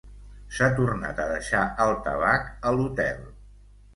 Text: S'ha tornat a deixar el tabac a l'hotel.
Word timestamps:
S'ha 0.53 0.69
tornat 0.79 1.19
a 1.25 1.27
deixar 1.31 1.61
el 1.85 1.93
tabac 2.07 2.49
a 2.71 2.75
l'hotel. 2.79 3.21